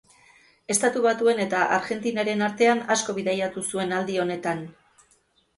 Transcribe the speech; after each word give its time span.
Estatu 0.75 1.03
Batuen 1.05 1.41
eta 1.43 1.59
Argentinaren 1.77 2.41
artean 2.47 2.81
asko 2.97 3.15
bidaiatu 3.21 3.65
zuen 3.73 3.95
aldi 3.99 4.19
honetan. 4.25 4.65